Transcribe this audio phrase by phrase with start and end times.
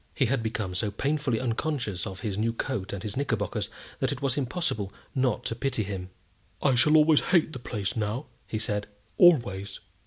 [0.15, 3.69] He had become so painfully unconscious of his new coat and his knickerbockers
[3.99, 6.09] that it was impossible not to pity him.
[6.59, 8.87] "I shall always hate the place now," he said,
[9.17, 9.79] "always."